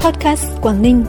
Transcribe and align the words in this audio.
Podcast 0.00 0.60
Quảng 0.62 0.82
Ninh. 0.82 1.04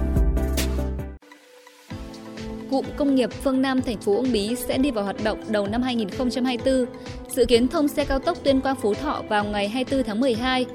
Cụm 2.72 2.86
công 2.98 3.16
nghiệp 3.16 3.30
Phương 3.44 3.62
Nam 3.62 3.82
thành 3.82 3.98
phố 3.98 4.16
Uông 4.16 4.32
Bí 4.32 4.56
sẽ 4.56 4.78
đi 4.78 4.92
vào 4.92 5.04
hoạt 5.04 5.24
động 5.24 5.40
đầu 5.50 5.68
năm 5.68 5.82
2024. 5.82 6.86
Dự 7.30 7.46
kiến 7.46 7.68
thông 7.68 7.88
xe 7.88 8.06
cao 8.06 8.20
tốc 8.20 8.38
Tuyên 8.44 8.62
Quang 8.62 8.76
Phú 8.76 8.94
Thọ 8.94 9.24
vào 9.30 9.44
ngày 9.44 9.70
24 9.70 10.04
tháng 10.04 10.20
12. 10.20 10.66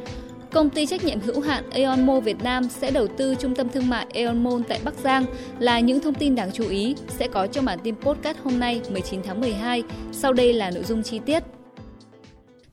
Công 0.53 0.71
ty 0.71 0.87
trách 0.87 1.05
nhiệm 1.05 1.21
hữu 1.21 1.41
hạn 1.41 1.71
Aeon 1.71 2.07
Mall 2.07 2.21
Việt 2.21 2.43
Nam 2.43 2.69
sẽ 2.69 2.91
đầu 2.91 3.07
tư 3.07 3.35
trung 3.35 3.55
tâm 3.55 3.69
thương 3.69 3.89
mại 3.89 4.07
Aeon 4.15 4.45
Mall 4.45 4.63
tại 4.69 4.81
Bắc 4.85 4.95
Giang 4.95 5.25
là 5.59 5.81
những 5.81 6.01
thông 6.01 6.15
tin 6.15 6.35
đáng 6.35 6.51
chú 6.53 6.69
ý 6.69 6.95
sẽ 7.09 7.29
có 7.29 7.47
trong 7.47 7.65
bản 7.65 7.79
tin 7.83 7.95
podcast 7.95 8.39
hôm 8.45 8.59
nay 8.59 8.81
19 8.91 9.23
tháng 9.23 9.41
12. 9.41 9.83
Sau 10.13 10.33
đây 10.33 10.53
là 10.53 10.71
nội 10.71 10.85
dung 10.85 11.03
chi 11.03 11.21
tiết. 11.27 11.56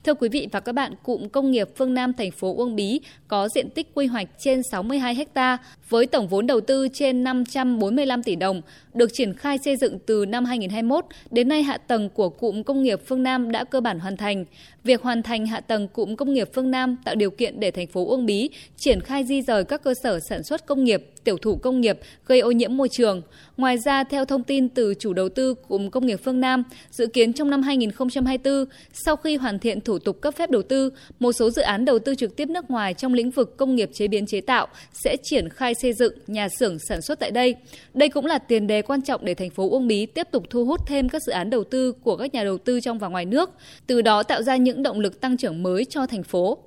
Thưa 0.03 0.13
quý 0.13 0.29
vị 0.29 0.47
và 0.51 0.59
các 0.59 0.71
bạn, 0.71 0.93
cụm 1.03 1.27
công 1.27 1.51
nghiệp 1.51 1.69
Phương 1.75 1.93
Nam 1.93 2.13
thành 2.13 2.31
phố 2.31 2.55
Uông 2.57 2.75
Bí 2.75 2.99
có 3.27 3.49
diện 3.55 3.69
tích 3.69 3.87
quy 3.93 4.05
hoạch 4.05 4.27
trên 4.39 4.61
62 4.71 5.25
ha 5.35 5.57
với 5.89 6.05
tổng 6.05 6.27
vốn 6.27 6.47
đầu 6.47 6.61
tư 6.61 6.87
trên 6.93 7.23
545 7.23 8.23
tỷ 8.23 8.35
đồng, 8.35 8.61
được 8.93 9.09
triển 9.13 9.33
khai 9.33 9.57
xây 9.65 9.75
dựng 9.77 9.99
từ 10.05 10.25
năm 10.25 10.45
2021. 10.45 11.05
Đến 11.31 11.47
nay, 11.47 11.63
hạ 11.63 11.77
tầng 11.77 12.09
của 12.09 12.29
cụm 12.29 12.63
công 12.63 12.83
nghiệp 12.83 12.99
Phương 13.05 13.23
Nam 13.23 13.51
đã 13.51 13.63
cơ 13.63 13.81
bản 13.81 13.99
hoàn 13.99 14.17
thành. 14.17 14.45
Việc 14.83 15.01
hoàn 15.01 15.23
thành 15.23 15.45
hạ 15.45 15.59
tầng 15.59 15.87
cụm 15.87 16.15
công 16.15 16.33
nghiệp 16.33 16.49
Phương 16.53 16.71
Nam 16.71 16.97
tạo 17.05 17.15
điều 17.15 17.31
kiện 17.31 17.59
để 17.59 17.71
thành 17.71 17.87
phố 17.87 18.07
Uông 18.07 18.25
Bí 18.25 18.49
triển 18.77 19.01
khai 19.01 19.23
di 19.23 19.41
rời 19.41 19.63
các 19.63 19.83
cơ 19.83 19.93
sở 20.03 20.19
sản 20.29 20.43
xuất 20.43 20.65
công 20.65 20.83
nghiệp, 20.83 21.09
tiểu 21.23 21.37
thủ 21.37 21.55
công 21.55 21.81
nghiệp 21.81 21.99
gây 22.25 22.39
ô 22.39 22.51
nhiễm 22.51 22.77
môi 22.77 22.89
trường. 22.89 23.21
Ngoài 23.57 23.77
ra, 23.85 24.03
theo 24.03 24.25
thông 24.25 24.43
tin 24.43 24.69
từ 24.69 24.93
chủ 24.99 25.13
đầu 25.13 25.29
tư 25.29 25.53
cụm 25.53 25.89
công 25.89 26.05
nghiệp 26.05 26.19
Phương 26.23 26.39
Nam, 26.39 26.63
dự 26.91 27.07
kiến 27.07 27.33
trong 27.33 27.49
năm 27.49 27.61
2024, 27.61 28.65
sau 28.93 29.15
khi 29.15 29.35
hoàn 29.35 29.59
thiện 29.59 29.81
thủ 29.81 29.92
tục 29.99 30.21
cấp 30.21 30.35
phép 30.37 30.51
đầu 30.51 30.61
tư, 30.61 30.89
một 31.19 31.31
số 31.31 31.49
dự 31.49 31.61
án 31.61 31.85
đầu 31.85 31.99
tư 31.99 32.15
trực 32.15 32.35
tiếp 32.35 32.49
nước 32.49 32.71
ngoài 32.71 32.93
trong 32.93 33.13
lĩnh 33.13 33.31
vực 33.31 33.57
công 33.57 33.75
nghiệp 33.75 33.89
chế 33.93 34.07
biến 34.07 34.25
chế 34.25 34.41
tạo 34.41 34.67
sẽ 34.93 35.17
triển 35.23 35.49
khai 35.49 35.73
xây 35.73 35.93
dựng 35.93 36.13
nhà 36.27 36.49
xưởng 36.49 36.77
sản 36.79 37.01
xuất 37.01 37.19
tại 37.19 37.31
đây. 37.31 37.55
Đây 37.93 38.09
cũng 38.09 38.25
là 38.25 38.37
tiền 38.37 38.67
đề 38.67 38.81
quan 38.81 39.01
trọng 39.01 39.25
để 39.25 39.33
thành 39.33 39.49
phố 39.49 39.69
Uông 39.69 39.87
Bí 39.87 40.05
tiếp 40.05 40.27
tục 40.31 40.43
thu 40.49 40.65
hút 40.65 40.87
thêm 40.87 41.09
các 41.09 41.23
dự 41.23 41.31
án 41.31 41.49
đầu 41.49 41.63
tư 41.63 41.91
của 41.91 42.17
các 42.17 42.33
nhà 42.33 42.43
đầu 42.43 42.57
tư 42.57 42.79
trong 42.79 42.99
và 42.99 43.07
ngoài 43.07 43.25
nước, 43.25 43.49
từ 43.87 44.01
đó 44.01 44.23
tạo 44.23 44.43
ra 44.43 44.55
những 44.55 44.83
động 44.83 44.99
lực 44.99 45.21
tăng 45.21 45.37
trưởng 45.37 45.63
mới 45.63 45.85
cho 45.85 46.05
thành 46.05 46.23
phố. 46.23 46.57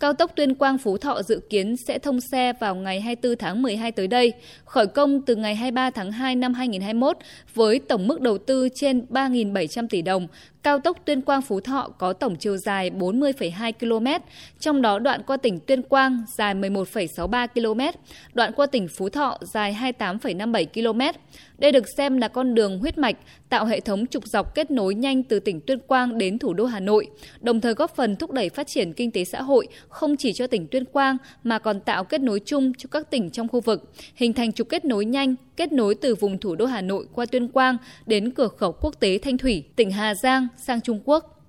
Cao 0.00 0.12
tốc 0.12 0.32
Tuyên 0.36 0.54
Quang 0.54 0.78
Phú 0.78 0.98
Thọ 0.98 1.22
dự 1.22 1.40
kiến 1.50 1.76
sẽ 1.76 1.98
thông 1.98 2.20
xe 2.20 2.52
vào 2.60 2.74
ngày 2.74 3.00
24 3.00 3.38
tháng 3.38 3.62
12 3.62 3.92
tới 3.92 4.06
đây, 4.06 4.32
khởi 4.64 4.86
công 4.86 5.22
từ 5.22 5.36
ngày 5.36 5.54
23 5.54 5.90
tháng 5.90 6.12
2 6.12 6.36
năm 6.36 6.54
2021 6.54 7.16
với 7.54 7.78
tổng 7.78 8.06
mức 8.06 8.20
đầu 8.20 8.38
tư 8.38 8.68
trên 8.74 9.06
3.700 9.10 9.86
tỷ 9.90 10.02
đồng, 10.02 10.26
Cao 10.62 10.78
tốc 10.78 10.98
Tuyên 11.04 11.20
Quang 11.20 11.42
Phú 11.42 11.60
Thọ 11.60 11.88
có 11.98 12.12
tổng 12.12 12.36
chiều 12.36 12.56
dài 12.56 12.90
40,2 12.90 13.72
km, 13.72 14.24
trong 14.58 14.82
đó 14.82 14.98
đoạn 14.98 15.22
qua 15.26 15.36
tỉnh 15.36 15.60
Tuyên 15.60 15.82
Quang 15.82 16.24
dài 16.36 16.54
11,63 16.54 17.48
km, 17.48 17.98
đoạn 18.34 18.52
qua 18.56 18.66
tỉnh 18.66 18.88
Phú 18.88 19.08
Thọ 19.08 19.38
dài 19.40 19.76
28,57 19.98 20.66
km. 20.66 21.18
Đây 21.58 21.72
được 21.72 21.84
xem 21.96 22.16
là 22.16 22.28
con 22.28 22.54
đường 22.54 22.78
huyết 22.78 22.98
mạch 22.98 23.16
tạo 23.48 23.66
hệ 23.66 23.80
thống 23.80 24.06
trục 24.06 24.26
dọc 24.26 24.54
kết 24.54 24.70
nối 24.70 24.94
nhanh 24.94 25.22
từ 25.22 25.40
tỉnh 25.40 25.60
Tuyên 25.60 25.78
Quang 25.78 26.18
đến 26.18 26.38
thủ 26.38 26.54
đô 26.54 26.64
Hà 26.64 26.80
Nội, 26.80 27.06
đồng 27.40 27.60
thời 27.60 27.74
góp 27.74 27.96
phần 27.96 28.16
thúc 28.16 28.32
đẩy 28.32 28.48
phát 28.48 28.66
triển 28.66 28.92
kinh 28.92 29.10
tế 29.10 29.24
xã 29.24 29.42
hội 29.42 29.68
không 29.88 30.16
chỉ 30.16 30.32
cho 30.32 30.46
tỉnh 30.46 30.66
Tuyên 30.66 30.84
Quang 30.84 31.16
mà 31.44 31.58
còn 31.58 31.80
tạo 31.80 32.04
kết 32.04 32.20
nối 32.20 32.40
chung 32.44 32.72
cho 32.78 32.88
các 32.90 33.10
tỉnh 33.10 33.30
trong 33.30 33.48
khu 33.48 33.60
vực, 33.60 33.92
hình 34.14 34.32
thành 34.32 34.52
trục 34.52 34.68
kết 34.68 34.84
nối 34.84 35.04
nhanh, 35.04 35.34
kết 35.60 35.72
nối 35.72 35.94
từ 35.94 36.14
vùng 36.14 36.38
thủ 36.38 36.54
đô 36.54 36.66
Hà 36.66 36.80
Nội 36.80 37.06
qua 37.12 37.26
Tuyên 37.26 37.48
Quang 37.48 37.76
đến 38.06 38.30
cửa 38.30 38.48
khẩu 38.48 38.72
quốc 38.72 39.00
tế 39.00 39.18
Thanh 39.18 39.38
Thủy, 39.38 39.64
tỉnh 39.76 39.90
Hà 39.90 40.14
Giang 40.14 40.48
sang 40.56 40.80
Trung 40.80 41.00
Quốc. 41.04 41.39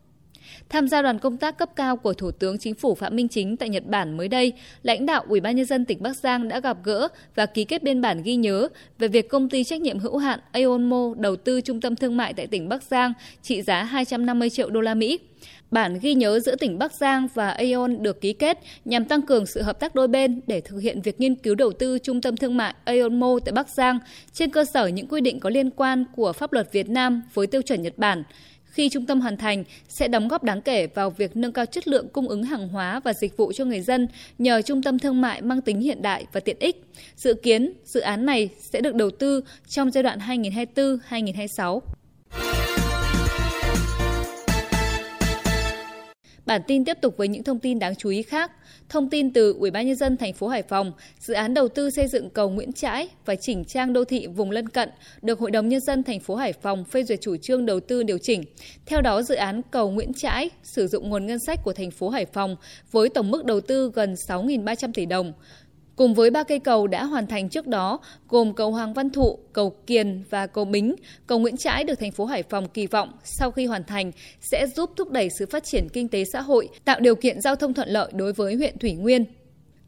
Tham 0.70 0.88
gia 0.88 1.02
đoàn 1.02 1.20
công 1.20 1.38
tác 1.38 1.58
cấp 1.58 1.70
cao 1.76 1.98
của 1.98 2.14
Thủ 2.14 2.32
tướng 2.32 2.58
Chính 2.58 2.76
phủ 2.76 2.96
Phạm 2.96 3.16
Minh 3.16 3.28
Chính 3.28 3.58
tại 3.58 3.70
Nhật 3.70 3.86
Bản 3.86 4.18
mới 4.18 4.28
đây, 4.28 4.54
lãnh 4.84 5.06
đạo 5.06 5.24
Ủy 5.28 5.40
ban 5.40 5.56
nhân 5.56 5.66
dân 5.66 5.86
tỉnh 5.86 6.04
Bắc 6.04 6.18
Giang 6.18 6.48
đã 6.48 6.60
gặp 6.60 6.78
gỡ 6.84 7.08
và 7.36 7.46
ký 7.46 7.64
kết 7.64 7.84
biên 7.84 8.02
bản 8.02 8.24
ghi 8.24 8.36
nhớ 8.36 8.68
về 9.00 9.08
việc 9.08 9.30
công 9.30 9.50
ty 9.50 9.64
trách 9.64 9.82
nhiệm 9.82 10.00
hữu 10.00 10.18
hạn 10.18 10.40
Aeonmo 10.52 11.14
đầu 11.18 11.36
tư 11.36 11.62
trung 11.62 11.82
tâm 11.82 11.96
thương 11.96 12.18
mại 12.18 12.34
tại 12.34 12.48
tỉnh 12.48 12.70
Bắc 12.70 12.84
Giang 12.84 13.14
trị 13.42 13.62
giá 13.62 13.84
250 13.84 14.50
triệu 14.50 14.70
đô 14.70 14.82
la 14.82 14.94
Mỹ. 14.94 15.20
Bản 15.72 16.00
ghi 16.02 16.14
nhớ 16.14 16.40
giữa 16.40 16.56
tỉnh 16.56 16.80
Bắc 16.80 16.94
Giang 16.94 17.28
và 17.34 17.50
Aeon 17.50 17.88
được 17.88 18.22
ký 18.22 18.34
kết 18.34 18.60
nhằm 18.86 19.06
tăng 19.06 19.22
cường 19.22 19.46
sự 19.46 19.62
hợp 19.62 19.80
tác 19.80 19.96
đôi 19.96 20.08
bên 20.08 20.42
để 20.48 20.62
thực 20.62 20.78
hiện 20.78 21.02
việc 21.02 21.20
nghiên 21.20 21.36
cứu 21.36 21.56
đầu 21.56 21.72
tư 21.72 22.00
trung 22.00 22.22
tâm 22.22 22.38
thương 22.38 22.58
mại 22.58 22.74
Aeonmo 22.84 23.40
tại 23.46 23.52
Bắc 23.52 23.70
Giang 23.70 24.00
trên 24.34 24.50
cơ 24.50 24.66
sở 24.74 24.88
những 24.88 25.08
quy 25.08 25.22
định 25.22 25.40
có 25.40 25.50
liên 25.50 25.70
quan 25.70 26.06
của 26.16 26.34
pháp 26.34 26.54
luật 26.54 26.72
Việt 26.72 26.90
Nam 26.90 27.22
với 27.34 27.48
tiêu 27.48 27.62
chuẩn 27.62 27.82
Nhật 27.82 27.98
Bản. 27.98 28.24
Khi 28.72 28.90
trung 28.90 29.06
tâm 29.06 29.22
hoàn 29.22 29.38
thành, 29.38 29.64
sẽ 29.90 30.08
đóng 30.08 30.28
góp 30.28 30.44
đáng 30.44 30.62
kể 30.62 30.88
vào 30.88 31.10
việc 31.10 31.38
nâng 31.38 31.52
cao 31.52 31.66
chất 31.66 31.88
lượng 31.88 32.08
cung 32.10 32.28
ứng 32.28 32.44
hàng 32.44 32.68
hóa 32.68 33.00
và 33.00 33.14
dịch 33.14 33.38
vụ 33.38 33.52
cho 33.52 33.66
người 33.66 33.82
dân 33.82 34.08
nhờ 34.38 34.62
trung 34.62 34.84
tâm 34.84 35.00
thương 35.00 35.22
mại 35.22 35.42
mang 35.42 35.62
tính 35.62 35.80
hiện 35.80 36.02
đại 36.02 36.26
và 36.34 36.40
tiện 36.40 36.58
ích. 36.60 36.84
Dự 37.16 37.34
kiến, 37.34 37.74
dự 37.86 38.00
án 38.00 38.26
này 38.26 38.50
sẽ 38.60 38.82
được 38.82 38.96
đầu 38.96 39.10
tư 39.12 39.44
trong 39.68 39.92
giai 39.92 40.04
đoạn 40.04 40.20
2024-2026. 40.20 41.80
Bản 46.52 46.62
tin 46.68 46.86
tiếp 46.86 46.98
tục 47.02 47.18
với 47.18 47.28
những 47.28 47.44
thông 47.44 47.60
tin 47.60 47.80
đáng 47.80 47.96
chú 47.96 48.10
ý 48.10 48.24
khác. 48.24 48.52
Thông 48.90 49.10
tin 49.10 49.34
từ 49.34 49.56
Ủy 49.60 49.72
ban 49.72 49.88
nhân 49.88 49.96
dân 49.96 50.18
thành 50.18 50.34
phố 50.34 50.48
Hải 50.48 50.62
Phòng, 50.64 50.92
dự 51.20 51.34
án 51.34 51.54
đầu 51.54 51.68
tư 51.68 51.90
xây 51.90 52.08
dựng 52.08 52.30
cầu 52.30 52.50
Nguyễn 52.50 52.74
Trãi 52.74 53.08
và 53.26 53.36
chỉnh 53.36 53.64
trang 53.66 53.94
đô 53.94 54.04
thị 54.06 54.28
vùng 54.28 54.52
lân 54.52 54.70
cận 54.70 54.90
được 55.22 55.40
Hội 55.40 55.52
đồng 55.52 55.70
nhân 55.70 55.80
dân 55.80 56.04
thành 56.04 56.20
phố 56.20 56.36
Hải 56.36 56.54
Phòng 56.54 56.86
phê 56.86 57.04
duyệt 57.04 57.22
chủ 57.22 57.38
trương 57.38 57.66
đầu 57.66 57.80
tư 57.80 58.04
điều 58.04 58.18
chỉnh. 58.18 58.44
Theo 58.86 59.02
đó, 59.02 59.22
dự 59.22 59.36
án 59.36 59.62
cầu 59.72 59.92
Nguyễn 59.92 60.14
Trãi 60.14 60.50
sử 60.64 60.88
dụng 60.88 61.10
nguồn 61.10 61.26
ngân 61.26 61.40
sách 61.40 61.60
của 61.64 61.74
thành 61.74 61.92
phố 61.92 62.10
Hải 62.10 62.26
Phòng 62.26 62.56
với 62.92 63.10
tổng 63.10 63.32
mức 63.32 63.46
đầu 63.46 63.62
tư 63.62 63.92
gần 63.96 64.14
6.300 64.14 64.92
tỷ 64.94 65.06
đồng. 65.06 65.34
Cùng 66.02 66.14
với 66.14 66.30
ba 66.30 66.44
cây 66.44 66.60
cầu 66.60 66.88
đã 66.88 67.04
hoàn 67.04 67.28
thành 67.28 67.50
trước 67.50 67.68
đó, 67.68 68.00
gồm 68.30 68.54
cầu 68.54 68.72
Hoàng 68.72 68.94
Văn 68.94 69.10
Thụ, 69.10 69.40
cầu 69.54 69.70
Kiền 69.88 70.24
và 70.30 70.48
cầu 70.48 70.66
Bính, 70.66 70.96
cầu 71.28 71.40
Nguyễn 71.40 71.58
Trãi 71.58 71.84
được 71.84 72.00
thành 72.00 72.12
phố 72.12 72.26
Hải 72.26 72.44
Phòng 72.44 72.70
kỳ 72.70 72.88
vọng 72.88 73.12
sau 73.24 73.52
khi 73.52 73.66
hoàn 73.66 73.84
thành 73.84 74.12
sẽ 74.40 74.68
giúp 74.76 74.90
thúc 74.96 75.12
đẩy 75.12 75.30
sự 75.40 75.46
phát 75.46 75.64
triển 75.64 75.88
kinh 75.94 76.08
tế 76.08 76.24
xã 76.34 76.42
hội, 76.42 76.70
tạo 76.86 77.00
điều 77.00 77.16
kiện 77.16 77.42
giao 77.42 77.56
thông 77.56 77.74
thuận 77.74 77.90
lợi 77.90 78.12
đối 78.16 78.34
với 78.34 78.56
huyện 78.56 78.78
Thủy 78.78 78.92
Nguyên. 78.92 79.26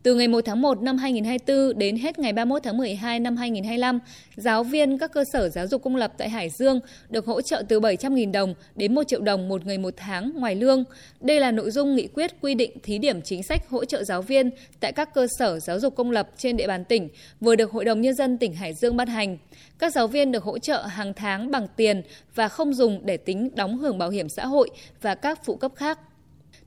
Từ 0.04 0.16
ngày 0.16 0.28
1 0.28 0.42
tháng 0.46 0.62
1 0.62 0.82
năm 0.82 0.98
2024 0.98 1.80
đến 1.80 1.98
hết 1.98 2.20
ngày 2.20 2.34
31 2.34 2.64
tháng 2.64 2.78
12 2.78 3.20
năm 3.20 3.38
2025, 3.38 4.00
giáo 4.36 4.64
viên 4.64 4.98
các 4.98 5.14
cơ 5.14 5.24
sở 5.34 5.50
giáo 5.50 5.68
dục 5.68 5.84
công 5.84 5.96
lập 5.96 6.14
tại 6.18 6.30
Hải 6.30 6.50
Dương 6.50 6.80
được 7.10 7.26
hỗ 7.26 7.42
trợ 7.42 7.64
từ 7.68 7.80
700.000 7.80 8.32
đồng 8.32 8.54
đến 8.76 8.96
1 8.96 9.04
triệu 9.08 9.22
đồng 9.22 9.50
một 9.50 9.66
người 9.66 9.78
một 9.78 9.94
tháng 9.98 10.32
ngoài 10.36 10.56
lương. 10.56 10.84
Đây 11.22 11.40
là 11.40 11.52
nội 11.52 11.72
dung 11.72 11.96
nghị 11.96 12.08
quyết 12.08 12.32
quy 12.42 12.56
định 12.56 12.72
thí 12.84 12.98
điểm 12.98 13.22
chính 13.22 13.44
sách 13.44 13.70
hỗ 13.70 13.86
trợ 13.86 14.04
giáo 14.04 14.22
viên 14.22 14.50
tại 14.80 14.92
các 14.92 15.14
cơ 15.14 15.28
sở 15.40 15.60
giáo 15.60 15.80
dục 15.80 15.96
công 15.96 16.12
lập 16.12 16.30
trên 16.38 16.58
địa 16.58 16.68
bàn 16.68 16.86
tỉnh, 16.86 17.10
vừa 17.42 17.56
được 17.56 17.72
Hội 17.72 17.86
đồng 17.86 18.02
Nhân 18.02 18.16
dân 18.16 18.38
tỉnh 18.38 18.54
Hải 18.54 18.74
Dương 18.74 18.98
ban 18.98 19.08
hành. 19.08 19.38
Các 19.80 19.94
giáo 19.94 20.08
viên 20.08 20.32
được 20.32 20.44
hỗ 20.44 20.60
trợ 20.60 20.82
hàng 20.82 21.14
tháng 21.14 21.52
bằng 21.52 21.68
tiền 21.76 22.02
và 22.36 22.48
không 22.48 22.74
dùng 22.74 23.02
để 23.06 23.18
tính 23.18 23.50
đóng 23.56 23.78
hưởng 23.78 23.98
bảo 23.98 24.10
hiểm 24.10 24.28
xã 24.30 24.46
hội 24.46 24.70
và 25.02 25.16
các 25.16 25.46
phụ 25.46 25.56
cấp 25.56 25.72
khác. 25.76 26.00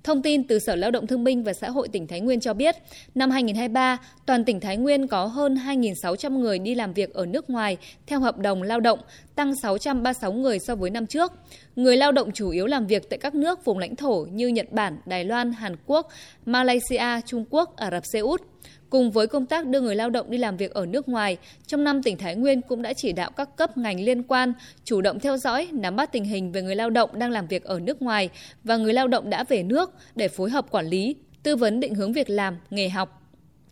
Thông 0.06 0.22
tin 0.22 0.44
từ 0.44 0.58
Sở 0.58 0.76
Lao 0.76 0.90
động 0.90 1.06
Thương 1.06 1.24
binh 1.24 1.44
và 1.44 1.52
Xã 1.52 1.70
hội 1.70 1.88
tỉnh 1.88 2.06
Thái 2.06 2.20
Nguyên 2.20 2.40
cho 2.40 2.54
biết, 2.54 2.76
năm 3.14 3.30
2023, 3.30 3.98
toàn 4.26 4.44
tỉnh 4.44 4.60
Thái 4.60 4.76
Nguyên 4.76 5.06
có 5.06 5.26
hơn 5.26 5.54
2.600 5.54 6.38
người 6.38 6.58
đi 6.58 6.74
làm 6.74 6.92
việc 6.92 7.14
ở 7.14 7.26
nước 7.26 7.50
ngoài 7.50 7.76
theo 8.06 8.20
hợp 8.20 8.38
đồng 8.38 8.62
lao 8.62 8.80
động, 8.80 8.98
tăng 9.34 9.56
636 9.62 10.32
người 10.32 10.58
so 10.58 10.74
với 10.74 10.90
năm 10.90 11.06
trước. 11.06 11.32
Người 11.76 11.96
lao 11.96 12.12
động 12.12 12.32
chủ 12.32 12.50
yếu 12.50 12.66
làm 12.66 12.86
việc 12.86 13.10
tại 13.10 13.18
các 13.18 13.34
nước 13.34 13.64
vùng 13.64 13.78
lãnh 13.78 13.96
thổ 13.96 14.26
như 14.32 14.48
Nhật 14.48 14.72
Bản, 14.72 14.98
Đài 15.06 15.24
Loan, 15.24 15.52
Hàn 15.52 15.76
Quốc, 15.86 16.08
Malaysia, 16.46 17.20
Trung 17.26 17.44
Quốc, 17.50 17.76
Ả 17.76 17.90
Rập 17.90 18.02
Xê 18.12 18.18
Út. 18.18 18.42
Cùng 18.90 19.10
với 19.10 19.26
công 19.26 19.46
tác 19.46 19.66
đưa 19.66 19.80
người 19.80 19.96
lao 19.96 20.10
động 20.10 20.30
đi 20.30 20.38
làm 20.38 20.56
việc 20.56 20.74
ở 20.74 20.86
nước 20.86 21.08
ngoài, 21.08 21.36
trong 21.66 21.84
năm 21.84 22.02
tỉnh 22.02 22.18
Thái 22.18 22.36
Nguyên 22.36 22.62
cũng 22.62 22.82
đã 22.82 22.92
chỉ 22.92 23.12
đạo 23.12 23.30
các 23.36 23.56
cấp 23.56 23.78
ngành 23.78 24.00
liên 24.00 24.22
quan 24.22 24.52
chủ 24.84 25.00
động 25.00 25.20
theo 25.20 25.36
dõi, 25.36 25.68
nắm 25.72 25.96
bắt 25.96 26.12
tình 26.12 26.24
hình 26.24 26.52
về 26.52 26.62
người 26.62 26.76
lao 26.76 26.90
động 26.90 27.10
đang 27.18 27.30
làm 27.30 27.46
việc 27.46 27.64
ở 27.64 27.80
nước 27.80 28.02
ngoài 28.02 28.30
và 28.64 28.76
người 28.76 28.92
lao 28.92 29.08
động 29.08 29.30
đã 29.30 29.44
về 29.44 29.62
nước 29.62 29.90
để 30.14 30.28
phối 30.28 30.50
hợp 30.50 30.70
quản 30.70 30.86
lý, 30.86 31.16
tư 31.42 31.56
vấn 31.56 31.80
định 31.80 31.94
hướng 31.94 32.12
việc 32.12 32.30
làm, 32.30 32.56
nghề 32.70 32.88
học, 32.88 33.22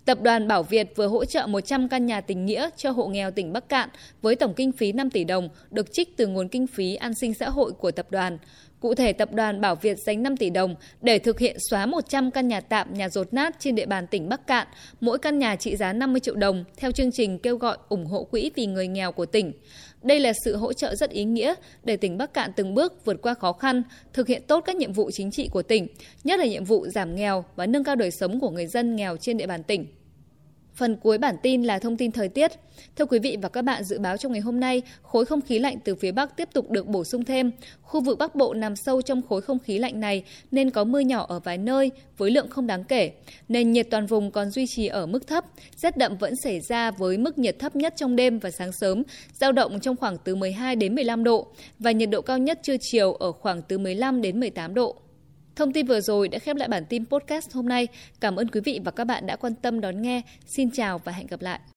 Tập 0.05 0.23
đoàn 0.23 0.49
Bảo 0.49 0.63
Việt 0.63 0.97
vừa 0.97 1.07
hỗ 1.07 1.25
trợ 1.25 1.47
100 1.47 1.89
căn 1.89 2.07
nhà 2.07 2.21
tình 2.21 2.47
nghĩa 2.47 2.71
cho 2.77 2.91
hộ 2.91 3.07
nghèo 3.07 3.31
tỉnh 3.31 3.53
Bắc 3.53 3.69
Cạn 3.69 3.89
với 4.23 4.37
tổng 4.37 4.55
kinh 4.55 4.73
phí 4.73 4.93
5 4.93 5.11
tỷ 5.11 5.25
đồng 5.25 5.49
được 5.71 5.93
trích 5.93 6.17
từ 6.17 6.27
nguồn 6.27 6.49
kinh 6.49 6.67
phí 6.67 6.95
an 6.95 7.15
sinh 7.15 7.35
xã 7.35 7.51
hội 7.51 7.73
của 7.73 7.91
tập 7.91 8.07
đoàn. 8.11 8.39
Cụ 8.85 8.95
thể, 8.95 9.13
tập 9.13 9.33
đoàn 9.33 9.61
Bảo 9.61 9.75
Việt 9.75 9.99
dành 9.99 10.23
5 10.23 10.37
tỷ 10.37 10.51
đồng 10.51 10.75
để 11.01 11.19
thực 11.19 11.39
hiện 11.39 11.57
xóa 11.71 11.87
100 11.87 12.31
căn 12.31 12.49
nhà 12.49 12.61
tạm, 12.61 12.95
nhà 12.95 13.09
rột 13.09 13.33
nát 13.33 13.57
trên 13.59 13.75
địa 13.75 13.87
bàn 13.87 14.07
tỉnh 14.07 14.29
Bắc 14.29 14.47
Cạn, 14.47 14.67
mỗi 15.01 15.19
căn 15.19 15.39
nhà 15.39 15.57
trị 15.57 15.77
giá 15.77 15.93
50 15.93 16.21
triệu 16.21 16.35
đồng 16.35 16.65
theo 16.77 16.93
chương 16.93 17.13
trình 17.13 17.39
kêu 17.39 17.57
gọi 17.57 17.77
ủng 17.89 18.07
hộ 18.07 18.25
quỹ 18.25 18.51
vì 18.55 18.67
người 18.67 18.89
nghèo 18.89 19.13
của 19.13 19.27
tỉnh. 19.27 19.53
Đây 20.03 20.21
là 20.21 20.33
sự 20.45 20.57
hỗ 20.57 20.73
trợ 20.73 20.95
rất 20.95 21.11
ý 21.11 21.25
nghĩa 21.25 21.55
để 21.85 21.97
tỉnh 21.97 22.19
Bắc 22.19 22.35
Cạn 22.35 22.51
từng 22.57 22.75
bước 22.75 23.05
vượt 23.05 23.23
qua 23.23 23.35
khó 23.35 23.53
khăn, 23.53 23.83
thực 24.13 24.29
hiện 24.29 24.43
tốt 24.47 24.61
các 24.61 24.77
nhiệm 24.77 24.93
vụ 24.93 25.11
chính 25.11 25.31
trị 25.31 25.49
của 25.53 25.63
tỉnh, 25.63 25.87
nhất 26.25 26.39
là 26.39 26.47
nhiệm 26.47 26.65
vụ 26.65 26.87
giảm 26.95 27.15
nghèo 27.15 27.45
và 27.57 27.67
nâng 27.67 27.85
cao 27.85 27.97
đời 27.97 28.11
sống 28.11 28.41
của 28.41 28.51
người 28.51 28.67
dân 28.67 28.97
nghèo 28.97 29.17
trên 29.17 29.37
địa 29.37 29.47
bàn 29.47 29.63
tỉnh. 29.63 29.87
Phần 30.75 30.97
cuối 30.97 31.19
bản 31.19 31.37
tin 31.43 31.63
là 31.63 31.79
thông 31.79 31.97
tin 31.97 32.13
thời 32.13 32.29
tiết. 32.29 32.53
Thưa 32.97 33.05
quý 33.05 33.19
vị 33.19 33.37
và 33.43 33.49
các 33.49 33.63
bạn, 33.63 33.85
dự 33.85 33.99
báo 33.99 34.17
trong 34.17 34.33
ngày 34.33 34.41
hôm 34.41 34.61
nay, 34.61 34.83
khối 35.03 35.25
không 35.25 35.41
khí 35.41 35.59
lạnh 35.59 35.79
từ 35.85 35.95
phía 35.95 36.13
Bắc 36.13 36.37
tiếp 36.37 36.49
tục 36.53 36.71
được 36.71 36.87
bổ 36.87 37.05
sung 37.05 37.25
thêm. 37.25 37.51
Khu 37.83 38.01
vực 38.01 38.19
Bắc 38.19 38.35
Bộ 38.35 38.55
nằm 38.55 38.77
sâu 38.77 39.03
trong 39.03 39.23
khối 39.29 39.43
không 39.43 39.59
khí 39.59 39.79
lạnh 39.79 40.01
này 40.01 40.25
nên 40.51 40.71
có 40.71 40.85
mưa 40.85 41.01
nhỏ 41.01 41.27
ở 41.29 41.41
vài 41.41 41.59
nơi 41.59 41.91
với 42.19 42.31
lượng 42.31 42.51
không 42.51 42.67
đáng 42.67 42.85
kể. 42.85 43.13
Nền 43.49 43.73
nhiệt 43.73 43.87
toàn 43.91 44.07
vùng 44.07 44.31
còn 44.31 44.51
duy 44.51 44.67
trì 44.67 44.87
ở 44.87 45.07
mức 45.07 45.27
thấp. 45.27 45.45
Rét 45.77 45.97
đậm 45.97 46.17
vẫn 46.17 46.37
xảy 46.37 46.61
ra 46.61 46.91
với 46.91 47.19
mức 47.19 47.39
nhiệt 47.39 47.59
thấp 47.59 47.77
nhất 47.77 47.95
trong 47.97 48.17
đêm 48.17 48.39
và 48.39 48.51
sáng 48.51 48.73
sớm, 48.73 49.03
giao 49.33 49.53
động 49.53 49.81
trong 49.81 49.97
khoảng 49.97 50.17
từ 50.25 50.35
12 50.35 50.77
đến 50.77 50.95
15 50.95 51.25
độ 51.25 51.47
và 51.79 51.91
nhiệt 51.91 52.11
độ 52.11 52.21
cao 52.21 52.39
nhất 52.39 52.61
trưa 52.63 52.77
chiều 52.81 53.13
ở 53.13 53.33
khoảng 53.33 53.63
từ 53.63 53.79
15 53.79 54.23
đến 54.23 54.41
18 54.41 54.75
độ. 54.75 54.97
Thông 55.57 55.73
tin 55.73 55.87
vừa 55.87 56.01
rồi 56.01 56.29
đã 56.29 56.39
khép 56.39 56.57
lại 56.57 56.69
bản 56.69 56.85
tin 56.89 57.05
podcast 57.07 57.53
hôm 57.53 57.69
nay. 57.69 57.89
Cảm 58.21 58.37
ơn 58.37 58.49
quý 58.49 58.61
vị 58.61 58.81
và 58.85 58.91
các 58.91 59.05
bạn 59.05 59.27
đã 59.27 59.37
quan 59.37 59.55
tâm 59.55 59.81
đón 59.81 60.03
nghe. 60.03 60.23
Xin 60.47 60.71
chào 60.71 60.99
và 60.99 61.13
hẹn 61.13 61.27
gặp 61.27 61.43
lại. 61.43 61.61